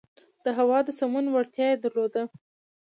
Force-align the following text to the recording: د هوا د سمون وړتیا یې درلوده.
د 0.43 0.45
هوا 0.57 0.79
د 0.83 0.89
سمون 0.99 1.25
وړتیا 1.29 1.67
یې 1.71 1.81
درلوده. 1.83 2.23